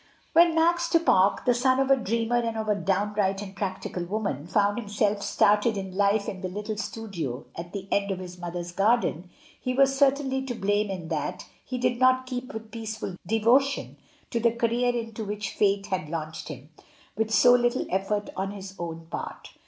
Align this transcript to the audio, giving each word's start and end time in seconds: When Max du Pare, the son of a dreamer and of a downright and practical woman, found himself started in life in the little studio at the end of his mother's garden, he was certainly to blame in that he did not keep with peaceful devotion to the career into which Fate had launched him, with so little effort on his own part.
When 0.33 0.55
Max 0.55 0.89
du 0.89 0.97
Pare, 0.97 1.35
the 1.45 1.53
son 1.53 1.79
of 1.79 1.91
a 1.91 1.95
dreamer 1.95 2.37
and 2.43 2.57
of 2.57 2.67
a 2.67 2.73
downright 2.73 3.39
and 3.43 3.55
practical 3.55 4.03
woman, 4.03 4.47
found 4.47 4.79
himself 4.79 5.21
started 5.21 5.77
in 5.77 5.95
life 5.95 6.27
in 6.27 6.41
the 6.41 6.47
little 6.49 6.75
studio 6.75 7.45
at 7.55 7.71
the 7.71 7.87
end 7.91 8.09
of 8.09 8.17
his 8.17 8.39
mother's 8.39 8.71
garden, 8.71 9.29
he 9.61 9.75
was 9.75 9.95
certainly 9.95 10.41
to 10.45 10.55
blame 10.55 10.89
in 10.89 11.09
that 11.09 11.45
he 11.63 11.77
did 11.77 11.99
not 11.99 12.25
keep 12.25 12.51
with 12.51 12.71
peaceful 12.71 13.15
devotion 13.27 13.95
to 14.31 14.39
the 14.39 14.53
career 14.53 14.89
into 14.91 15.23
which 15.23 15.53
Fate 15.53 15.85
had 15.85 16.09
launched 16.09 16.47
him, 16.47 16.69
with 17.15 17.29
so 17.29 17.53
little 17.53 17.85
effort 17.91 18.31
on 18.35 18.49
his 18.49 18.73
own 18.79 19.05
part. 19.11 19.49